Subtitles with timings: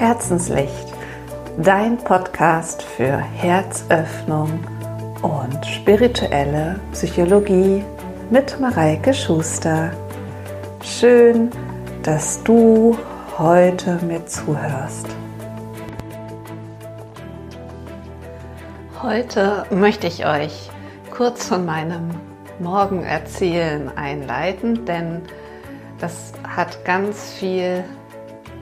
[0.00, 0.94] Herzenslicht,
[1.58, 4.48] dein Podcast für Herzöffnung
[5.20, 7.84] und spirituelle Psychologie
[8.30, 9.92] mit Mareike Schuster.
[10.82, 11.50] Schön,
[12.02, 12.96] dass du
[13.36, 15.06] heute mir zuhörst.
[19.02, 20.70] Heute möchte ich euch
[21.10, 22.08] kurz von meinem
[22.58, 25.20] Morgen erzählen einleiten, denn
[25.98, 27.84] das hat ganz viel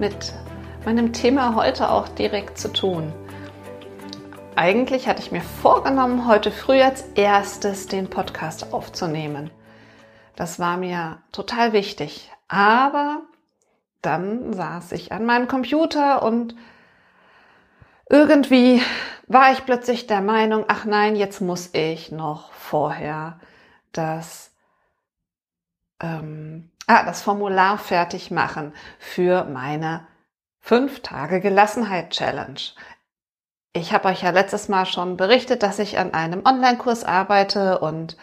[0.00, 0.34] mit
[0.84, 3.12] meinem Thema heute auch direkt zu tun.
[4.56, 9.50] Eigentlich hatte ich mir vorgenommen, heute früh als erstes den Podcast aufzunehmen.
[10.36, 12.30] Das war mir total wichtig.
[12.48, 13.22] Aber
[14.02, 16.54] dann saß ich an meinem Computer und
[18.08, 18.82] irgendwie
[19.28, 23.38] war ich plötzlich der Meinung, ach nein, jetzt muss ich noch vorher
[23.92, 24.52] das,
[26.00, 30.06] ähm, ah, das Formular fertig machen für meine
[30.70, 32.60] Fünf Tage Gelassenheit Challenge.
[33.72, 38.16] Ich habe euch ja letztes Mal schon berichtet, dass ich an einem Online-Kurs arbeite und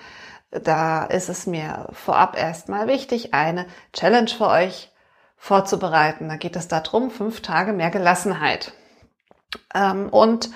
[0.50, 4.94] da ist es mir vorab erstmal wichtig, eine Challenge für euch
[5.36, 6.30] vorzubereiten.
[6.30, 8.72] Da geht es darum, fünf Tage mehr Gelassenheit.
[9.76, 10.50] Ähm, und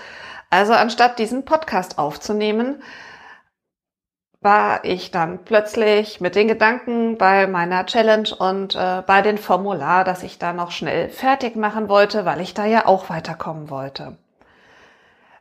[0.50, 2.82] also anstatt diesen Podcast aufzunehmen,
[4.42, 10.04] war ich dann plötzlich mit den Gedanken bei meiner Challenge und äh, bei dem Formular,
[10.04, 14.18] dass ich da noch schnell fertig machen wollte, weil ich da ja auch weiterkommen wollte.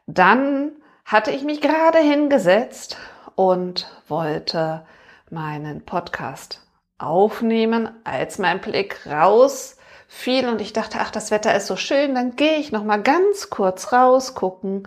[0.06, 0.72] Dann
[1.06, 2.98] hatte ich mich gerade hingesetzt
[3.36, 4.84] und wollte
[5.30, 6.60] meinen Podcast
[6.98, 12.16] aufnehmen, als mein Blick raus fiel und ich dachte, ach, das Wetter ist so schön,
[12.16, 14.86] dann gehe ich noch mal ganz kurz raus gucken,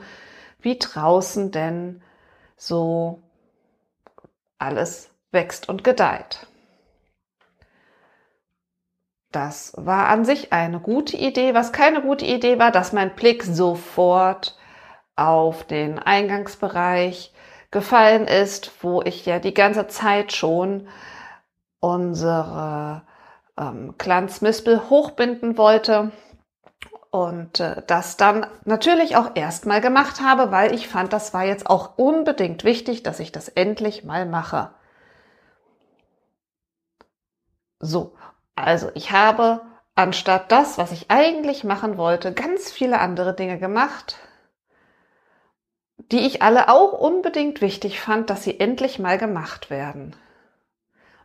[0.62, 2.02] wie draußen denn
[2.58, 3.24] so
[4.58, 6.48] alles wächst und gedeiht.
[9.32, 11.56] Das war an sich eine gute Idee.
[11.56, 14.56] Was keine gute Idee war, dass mein Blick sofort
[15.16, 17.34] auf den Eingangsbereich
[17.72, 20.88] gefallen ist, wo ich ja die ganze Zeit schon
[21.80, 23.02] unsere
[23.58, 26.12] ähm, Glanzmispel hochbinden wollte
[27.14, 31.70] und äh, das dann natürlich auch erstmal gemacht habe, weil ich fand, das war jetzt
[31.70, 34.72] auch unbedingt wichtig, dass ich das endlich mal mache.
[37.80, 38.16] So,
[38.56, 39.62] also ich habe
[39.94, 44.16] anstatt das, was ich eigentlich machen wollte, ganz viele andere Dinge gemacht,
[46.12, 50.16] die ich alle auch unbedingt wichtig fand, dass sie endlich mal gemacht werden.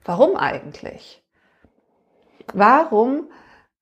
[0.05, 1.25] Warum eigentlich?
[2.53, 3.31] Warum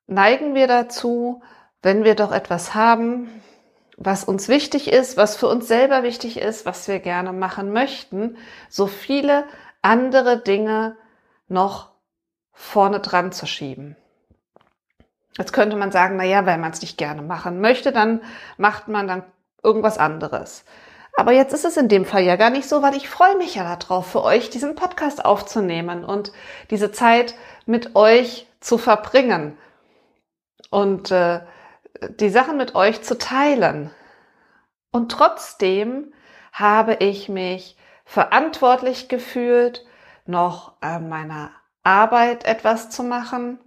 [0.07, 1.43] neigen wir dazu,
[1.87, 3.29] wenn wir doch etwas haben,
[3.97, 8.39] was uns wichtig ist, was für uns selber wichtig ist, was wir gerne machen möchten,
[8.69, 9.45] so viele
[9.83, 10.97] andere Dinge
[11.47, 11.91] noch
[12.53, 13.95] vorne dran zu schieben.
[15.39, 18.21] Jetzt könnte man sagen, na ja, wenn man es nicht gerne machen möchte, dann
[18.57, 19.23] macht man dann
[19.63, 20.65] irgendwas anderes.
[21.17, 23.55] Aber jetzt ist es in dem Fall ja gar nicht so, weil ich freue mich
[23.55, 26.33] ja darauf, für euch diesen Podcast aufzunehmen und
[26.71, 29.57] diese Zeit mit euch zu verbringen.
[30.71, 31.43] Und äh,
[32.21, 33.91] die Sachen mit euch zu teilen.
[34.91, 36.13] Und trotzdem
[36.53, 39.85] habe ich mich verantwortlich gefühlt,
[40.27, 41.51] noch an meiner
[41.83, 43.59] Arbeit etwas zu machen.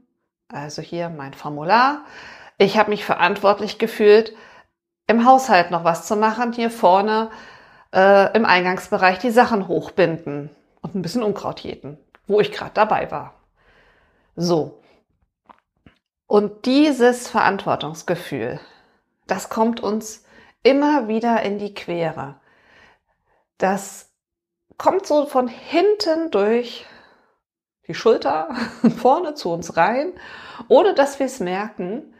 [0.51, 2.03] Also hier mein Formular.
[2.57, 4.35] Ich habe mich verantwortlich gefühlt,
[5.07, 6.51] im Haushalt noch was zu machen.
[6.51, 7.29] Hier vorne
[7.93, 10.49] äh, im Eingangsbereich die Sachen hochbinden
[10.81, 11.97] und ein bisschen Unkraut jäten,
[12.27, 13.35] wo ich gerade dabei war.
[14.35, 14.78] So,
[16.29, 18.59] und dieses Verantwortungsgefühl,
[19.25, 20.23] das kommt uns
[20.61, 22.35] immer wieder in die Quere.
[23.57, 24.11] Das
[24.77, 26.85] kommt so von hinten durch
[27.87, 28.55] die Schulter
[28.97, 30.13] vorne zu uns rein,
[30.67, 32.13] ohne dass wir es merken.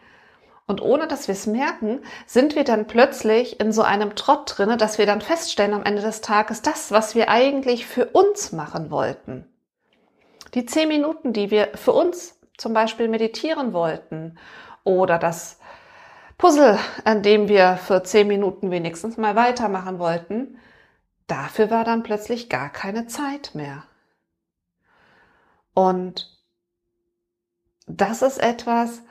[0.66, 4.78] Und ohne dass wir es merken, sind wir dann plötzlich in so einem Trott drinne,
[4.78, 8.90] dass wir dann feststellen am Ende des Tages, das, was wir eigentlich für uns machen
[8.90, 9.48] wollten.
[10.56, 14.38] Die zehn Minuten, die wir für uns zum Beispiel meditieren wollten
[14.84, 15.60] oder das
[16.38, 20.58] Puzzle, an dem wir für zehn Minuten wenigstens mal weitermachen wollten,
[21.28, 23.84] dafür war dann plötzlich gar keine Zeit mehr.
[25.74, 26.38] Und
[27.88, 29.02] das ist etwas,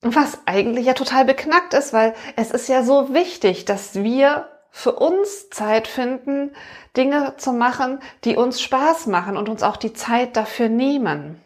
[0.00, 4.92] was eigentlich ja total beknackt ist, weil es ist ja so wichtig, dass wir für
[4.92, 6.52] uns Zeit finden,
[6.96, 11.42] Dinge zu machen, die uns Spaß machen und uns auch die Zeit dafür nehmen.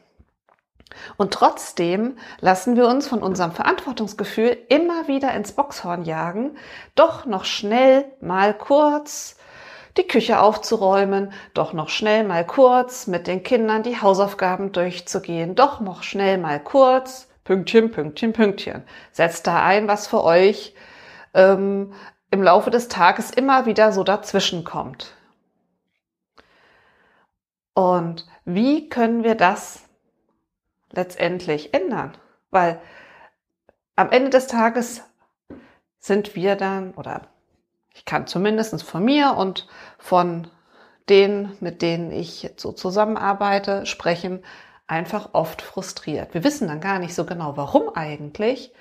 [1.17, 6.56] Und trotzdem lassen wir uns von unserem Verantwortungsgefühl immer wieder ins Boxhorn jagen,
[6.94, 9.37] doch noch schnell mal kurz
[9.97, 15.81] die Küche aufzuräumen, doch noch schnell mal kurz mit den Kindern die Hausaufgaben durchzugehen, doch
[15.81, 18.85] noch schnell mal kurz Pünktchen, Pünktchen, Pünktchen.
[19.11, 20.75] Setzt da ein, was für euch
[21.35, 21.93] ähm,
[22.31, 25.15] im Laufe des Tages immer wieder so dazwischen kommt.
[27.75, 29.83] Und wie können wir das
[30.93, 32.17] letztendlich ändern?
[32.50, 32.81] Weil
[33.97, 35.03] am Ende des Tages
[35.99, 37.23] sind wir dann, oder
[37.94, 39.69] ich kann zumindest von mir und
[39.99, 40.49] von
[41.09, 44.43] denen, mit denen ich so zusammenarbeite, sprechen,
[44.87, 46.35] einfach oft frustriert.
[46.35, 48.73] Wir wissen dann gar nicht so genau, warum eigentlich.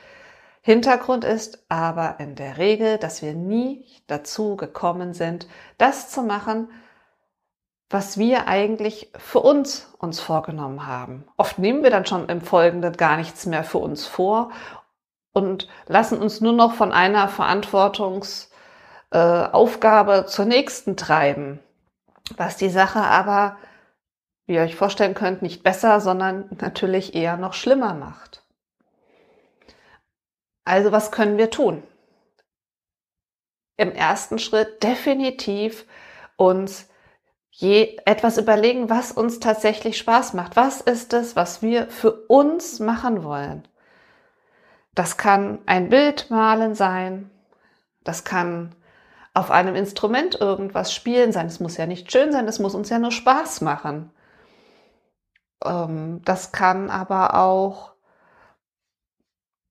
[0.61, 5.47] Hintergrund ist aber in der Regel, dass wir nie dazu gekommen sind,
[5.77, 6.69] das zu machen,
[7.91, 11.25] was wir eigentlich für uns uns vorgenommen haben.
[11.37, 14.51] Oft nehmen wir dann schon im Folgenden gar nichts mehr für uns vor
[15.33, 21.59] und lassen uns nur noch von einer Verantwortungsaufgabe äh, zur nächsten treiben,
[22.37, 23.57] was die Sache aber,
[24.45, 28.43] wie ihr euch vorstellen könnt, nicht besser, sondern natürlich eher noch schlimmer macht.
[30.65, 31.83] Also was können wir tun?
[33.77, 35.85] Im ersten Schritt definitiv
[36.37, 36.90] uns
[37.51, 40.55] je etwas überlegen, was uns tatsächlich Spaß macht.
[40.55, 43.67] Was ist es, was wir für uns machen wollen?
[44.95, 47.29] Das kann ein Bild malen sein.
[48.03, 48.75] Das kann
[49.33, 51.45] auf einem Instrument irgendwas spielen sein.
[51.45, 54.11] Es muss ja nicht schön sein, es muss uns ja nur Spaß machen.
[55.63, 57.93] Ähm, das kann aber auch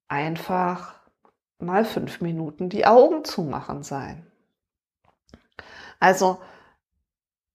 [0.08, 0.94] einfach
[1.58, 4.26] mal fünf Minuten die Augen zumachen sein.
[5.98, 6.40] Also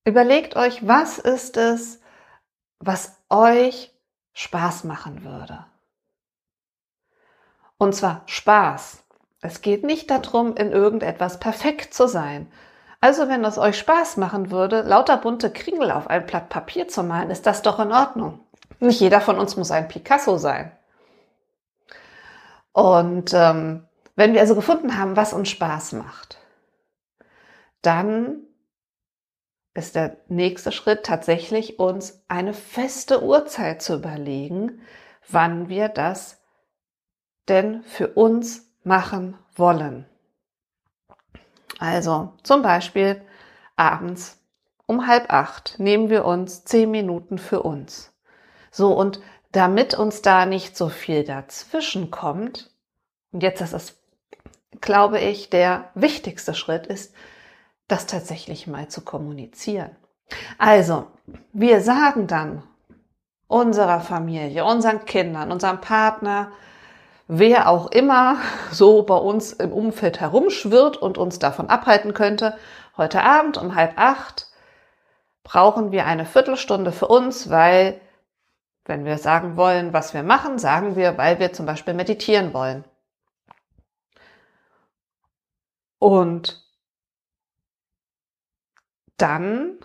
[0.06, 2.00] Überlegt euch, was ist es,
[2.80, 3.92] was euch
[4.34, 5.66] Spaß machen würde.
[7.78, 9.04] Und zwar Spaß.
[9.42, 12.52] Es geht nicht darum, in irgendetwas perfekt zu sein.
[13.02, 17.04] Also wenn es euch Spaß machen würde, lauter bunte Kringel auf ein Blatt Papier zu
[17.04, 18.40] malen, ist das doch in Ordnung.
[18.80, 20.72] Nicht jeder von uns muss ein Picasso sein.
[22.72, 26.38] Und ähm, wenn wir also gefunden haben, was uns Spaß macht,
[27.81, 28.42] dann
[29.75, 34.81] ist der nächste Schritt tatsächlich uns eine feste Uhrzeit zu überlegen,
[35.30, 36.42] wann wir das
[37.48, 40.06] denn für uns machen wollen.
[41.77, 43.22] Also zum Beispiel
[43.75, 44.39] abends
[44.88, 48.13] um halb acht nehmen wir uns zehn Minuten für uns.
[48.71, 49.19] So und
[49.51, 52.71] damit uns da nicht so viel dazwischen kommt,
[53.31, 53.98] und jetzt ist es,
[54.80, 57.13] glaube ich, der wichtigste Schritt ist,
[57.88, 59.96] das tatsächlich mal zu kommunizieren.
[60.58, 61.08] Also,
[61.54, 62.64] wir sagen dann
[63.48, 66.52] unserer Familie, unseren Kindern, unserem Partner,
[67.28, 68.38] wer auch immer
[68.72, 72.58] so bei uns im Umfeld herumschwirrt und uns davon abhalten könnte,
[72.98, 74.48] heute Abend um halb acht
[75.44, 78.02] brauchen wir eine Viertelstunde für uns, weil
[78.86, 82.84] wenn wir sagen wollen, was wir machen, sagen wir, weil wir zum Beispiel meditieren wollen.
[86.00, 86.65] Und
[89.18, 89.80] dann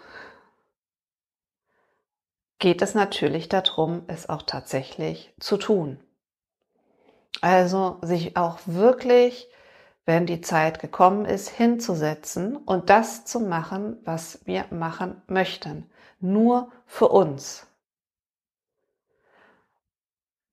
[2.59, 5.99] geht es natürlich darum, es auch tatsächlich zu tun.
[7.41, 9.49] Also sich auch wirklich,
[10.05, 15.91] wenn die Zeit gekommen ist, hinzusetzen und das zu machen, was wir machen möchten.
[16.20, 17.67] Nur für uns.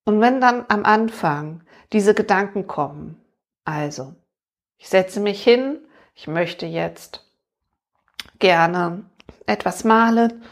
[0.05, 3.21] Und wenn dann am Anfang diese Gedanken kommen,
[3.65, 4.15] also
[4.77, 7.26] ich setze mich hin, ich möchte jetzt
[8.39, 9.03] gerne
[9.45, 10.43] etwas malen,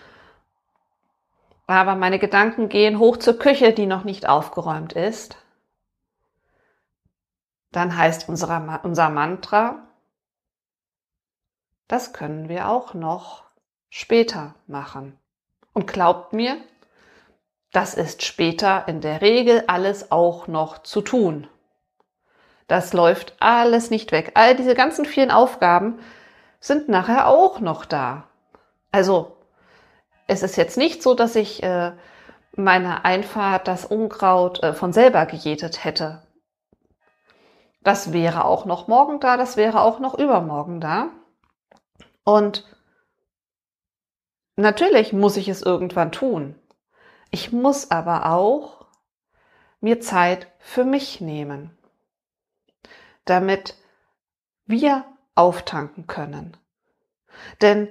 [1.68, 5.38] aber meine Gedanken gehen hoch zur Küche, die noch nicht aufgeräumt ist.
[7.72, 9.88] Dann heißt unser, unser Mantra,
[11.88, 13.44] das können wir auch noch
[13.90, 15.18] später machen.
[15.74, 16.58] Und glaubt mir,
[17.72, 21.48] das ist später in der Regel alles auch noch zu tun.
[22.68, 24.32] Das läuft alles nicht weg.
[24.36, 26.00] All diese ganzen vielen Aufgaben,
[26.66, 28.28] sind nachher auch noch da.
[28.92, 29.38] Also
[30.26, 31.92] es ist jetzt nicht so, dass ich äh,
[32.56, 36.24] meine Einfahrt das Unkraut äh, von selber gejätet hätte.
[37.84, 41.10] Das wäre auch noch morgen da, das wäre auch noch übermorgen da.
[42.24, 42.66] Und
[44.56, 46.56] natürlich muss ich es irgendwann tun.
[47.30, 48.88] Ich muss aber auch
[49.82, 51.78] mir Zeit für mich nehmen,
[53.24, 53.76] damit
[54.66, 55.06] wir
[55.36, 56.58] auftanken können.
[57.62, 57.90] Denn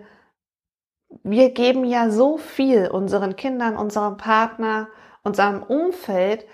[1.22, 4.88] wir geben ja so viel unseren Kindern, unserem Partner,
[5.22, 6.46] unserem Umfeld.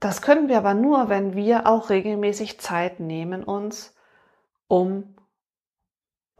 [0.00, 3.94] Das können wir aber nur, wenn wir auch regelmäßig Zeit nehmen uns,
[4.68, 5.16] um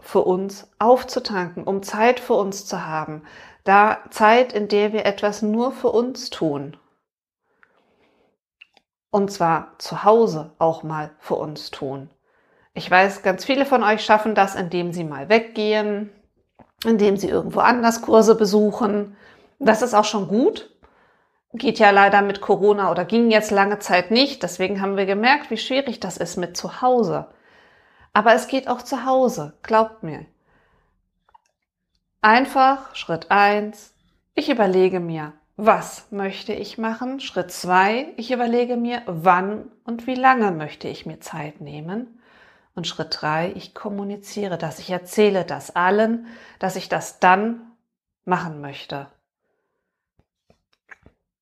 [0.00, 3.24] für uns aufzutanken, um Zeit für uns zu haben.
[3.64, 6.76] Da Zeit, in der wir etwas nur für uns tun.
[9.10, 12.10] und zwar zu Hause auch mal für uns tun.
[12.74, 16.10] Ich weiß, ganz viele von euch schaffen das, indem sie mal weggehen,
[16.84, 19.16] indem sie irgendwo anders Kurse besuchen.
[19.60, 20.70] Das ist auch schon gut.
[21.52, 24.42] Geht ja leider mit Corona oder ging jetzt lange Zeit nicht.
[24.42, 27.28] Deswegen haben wir gemerkt, wie schwierig das ist mit zu Hause.
[28.12, 30.26] Aber es geht auch zu Hause, glaubt mir.
[32.22, 33.94] Einfach Schritt eins:
[34.34, 37.20] Ich überlege mir, was möchte ich machen?
[37.20, 42.20] Schritt zwei: Ich überlege mir, wann und wie lange möchte ich mir Zeit nehmen?
[42.74, 46.26] Und Schritt drei, ich kommuniziere das, ich erzähle das allen,
[46.58, 47.72] dass ich das dann
[48.24, 49.06] machen möchte.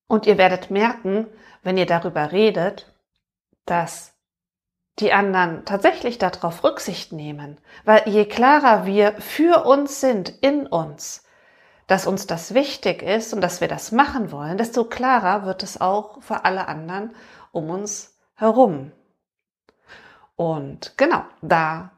[0.07, 1.27] Und ihr werdet merken,
[1.63, 2.93] wenn ihr darüber redet,
[3.65, 4.13] dass
[4.99, 7.57] die anderen tatsächlich darauf Rücksicht nehmen.
[7.83, 11.23] Weil je klarer wir für uns sind, in uns,
[11.87, 15.81] dass uns das wichtig ist und dass wir das machen wollen, desto klarer wird es
[15.81, 17.15] auch für alle anderen
[17.51, 18.91] um uns herum.
[20.35, 21.91] Und genau, da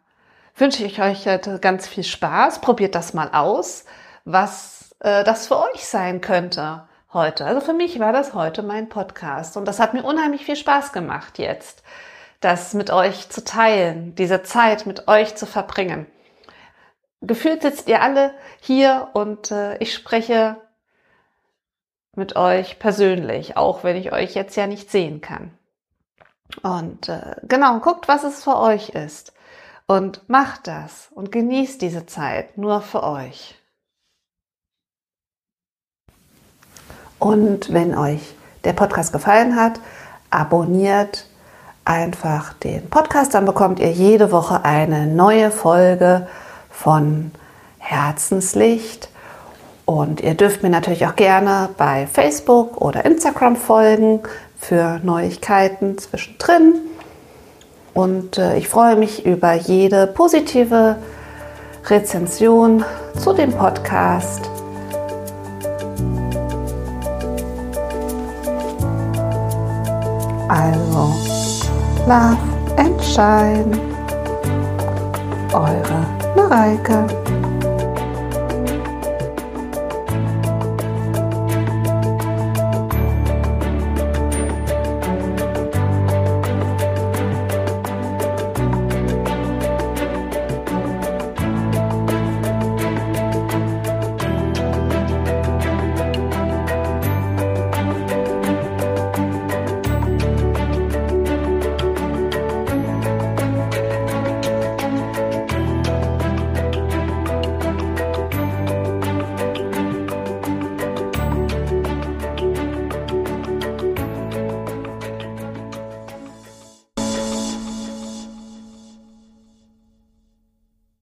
[0.55, 2.61] wünsche ich euch heute ganz viel Spaß.
[2.61, 3.85] Probiert das mal aus,
[4.25, 7.45] was äh, das für euch sein könnte heute.
[7.45, 10.93] Also für mich war das heute mein Podcast und das hat mir unheimlich viel Spaß
[10.93, 11.83] gemacht jetzt,
[12.41, 16.05] das mit euch zu teilen, diese Zeit mit euch zu verbringen.
[17.21, 20.57] Gefühlt sitzt ihr alle hier und äh, ich spreche
[22.15, 25.57] mit euch persönlich, auch wenn ich euch jetzt ja nicht sehen kann.
[26.63, 29.33] Und äh, genau, guckt, was es für euch ist.
[29.87, 33.55] Und macht das und genießt diese Zeit nur für euch.
[37.19, 39.79] Und wenn euch der Podcast gefallen hat,
[40.31, 41.27] abonniert
[41.85, 46.27] einfach den Podcast, dann bekommt ihr jede Woche eine neue Folge
[46.69, 47.31] von
[47.77, 49.09] Herzenslicht.
[49.85, 54.21] Und ihr dürft mir natürlich auch gerne bei Facebook oder Instagram folgen
[54.57, 56.75] für Neuigkeiten zwischendrin.
[57.93, 60.97] Und äh, ich freue mich über jede positive
[61.87, 62.83] Rezension
[63.17, 64.49] zu dem Podcast.
[70.49, 71.13] Also,
[72.07, 72.37] Love
[72.77, 73.79] and Shine.
[75.53, 77.05] Eure Mareike.